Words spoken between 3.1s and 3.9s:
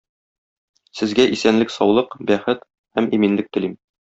иминлек телим!